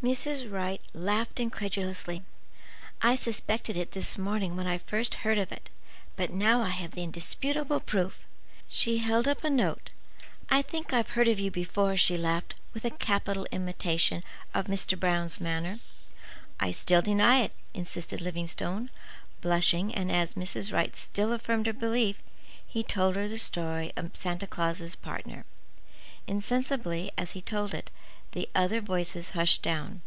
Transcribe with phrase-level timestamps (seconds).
[0.00, 0.48] Mrs.
[0.48, 2.22] Wright laughed incredulously.
[3.02, 5.70] "I suspected it this morning when I first heard of it;
[6.14, 8.24] but now I have the indisputable proof."
[8.68, 9.90] She held up a note.
[10.50, 14.22] "'I think I've heard of you before,'" she laughed, with a capital imitation
[14.54, 14.96] of Mr.
[14.96, 15.80] Brown's manner.
[16.60, 18.90] "I still deny it," insisted Livingstone,
[19.40, 20.72] blushing, and as Mrs.
[20.72, 22.22] Wright still affirmed her belief,
[22.64, 25.44] he told her the story of Santa Claus's partner.
[26.28, 27.90] Insensibly, as he told it,
[28.32, 30.02] the other voices hushed down.